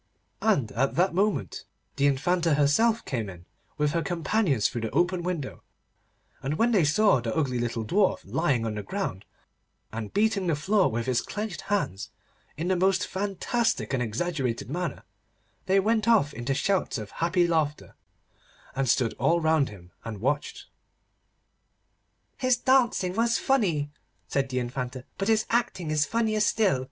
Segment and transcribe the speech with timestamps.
[0.41, 1.65] And at that moment
[1.95, 3.45] the Infanta herself came in
[3.77, 5.61] with her companions through the open window,
[6.41, 9.25] and when they saw the ugly little dwarf lying on the ground
[9.91, 12.09] and beating the floor with his clenched hands,
[12.57, 15.03] in the most fantastic and exaggerated manner,
[15.67, 17.93] they went off into shouts of happy laughter,
[18.75, 20.63] and stood all round him and watched him.
[22.37, 23.91] 'His dancing was funny,'
[24.27, 26.79] said the Infanta; 'but his acting is funnier still.